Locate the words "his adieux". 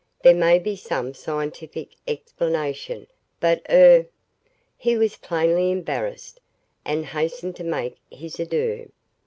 8.09-8.89